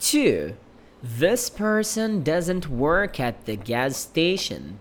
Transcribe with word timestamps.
2. 0.00 0.56
This 1.02 1.48
person 1.50 2.22
doesn't 2.22 2.68
work 2.68 3.20
at 3.20 3.44
the 3.44 3.56
gas 3.56 3.96
station. 3.96 4.78